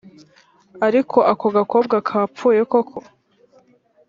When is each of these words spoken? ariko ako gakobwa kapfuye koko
ariko 0.87 1.17
ako 1.31 1.45
gakobwa 1.55 1.95
kapfuye 2.07 2.61
koko 2.71 2.97